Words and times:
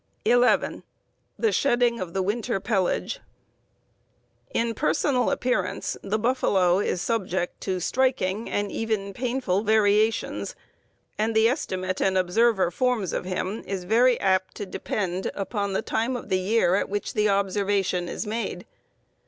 11. 0.25 0.81
The 1.37 1.51
shedding 1.51 1.99
of 1.99 2.15
the 2.15 2.23
winter 2.23 2.59
pelage. 2.59 3.19
In 4.51 4.73
personal 4.73 5.29
appearance 5.29 5.95
the 6.01 6.17
buffalo 6.17 6.79
is 6.79 6.99
subject 6.99 7.61
to 7.61 7.79
striking, 7.79 8.49
and 8.49 8.71
even 8.71 9.13
painful, 9.13 9.61
variations, 9.61 10.55
and 11.19 11.35
the 11.35 11.47
estimate 11.47 12.01
an 12.01 12.17
observer 12.17 12.71
forms 12.71 13.13
of 13.13 13.25
him 13.25 13.63
is 13.67 13.83
very 13.83 14.19
apt 14.19 14.55
to 14.55 14.65
depend 14.65 15.29
upon 15.35 15.73
the 15.73 15.83
time 15.83 16.15
of 16.15 16.29
the 16.29 16.39
year 16.39 16.73
at 16.73 16.89
which 16.89 17.13
the 17.13 17.29
observation 17.29 18.09
is 18.09 18.25
made. 18.25 18.65